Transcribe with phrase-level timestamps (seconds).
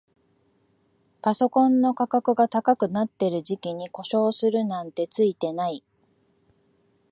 [1.21, 5.83] パソコンの価格が高くなってる時期に故障するなんてツイてない